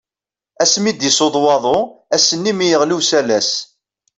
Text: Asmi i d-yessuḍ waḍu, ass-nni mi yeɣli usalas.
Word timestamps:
Asmi 0.63 0.87
i 0.89 0.93
d-yessuḍ 0.93 1.35
waḍu, 1.43 1.79
ass-nni 2.15 2.53
mi 2.53 2.65
yeɣli 2.69 2.95
usalas. 2.97 3.49